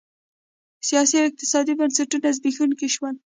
[0.87, 3.15] سیاسي او اقتصادي بنسټونه زبېښونکي شول.